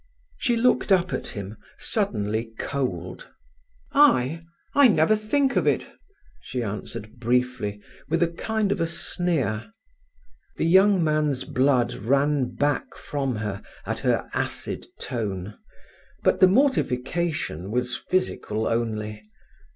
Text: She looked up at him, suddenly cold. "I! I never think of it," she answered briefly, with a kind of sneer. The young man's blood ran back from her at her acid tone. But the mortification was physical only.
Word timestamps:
She 0.39 0.57
looked 0.57 0.91
up 0.91 1.13
at 1.13 1.27
him, 1.27 1.57
suddenly 1.77 2.53
cold. 2.57 3.27
"I! 3.91 4.43
I 4.73 4.87
never 4.87 5.15
think 5.15 5.55
of 5.55 5.67
it," 5.67 5.91
she 6.39 6.63
answered 6.63 7.19
briefly, 7.19 7.83
with 8.09 8.23
a 8.23 8.27
kind 8.33 8.71
of 8.71 8.89
sneer. 8.89 9.71
The 10.57 10.65
young 10.65 11.03
man's 11.03 11.43
blood 11.43 11.93
ran 11.93 12.55
back 12.55 12.95
from 12.95 13.35
her 13.35 13.61
at 13.85 13.99
her 13.99 14.27
acid 14.33 14.87
tone. 14.99 15.55
But 16.23 16.39
the 16.39 16.47
mortification 16.47 17.69
was 17.69 17.95
physical 17.95 18.65
only. 18.65 19.21